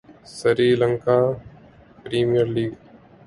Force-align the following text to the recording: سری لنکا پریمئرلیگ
سری 0.37 0.69
لنکا 0.79 1.17
پریمئرلیگ 2.01 2.71